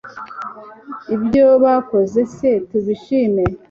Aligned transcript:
ibyo 1.15 1.47
bakoze 1.63 2.19
se 2.35 2.49
tubishime 2.67 3.43